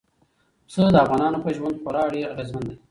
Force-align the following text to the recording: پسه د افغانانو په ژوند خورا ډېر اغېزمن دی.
پسه 0.67 0.81
د 0.93 0.97
افغانانو 1.05 1.43
په 1.45 1.49
ژوند 1.55 1.79
خورا 1.81 2.03
ډېر 2.13 2.25
اغېزمن 2.33 2.63
دی. 2.69 2.75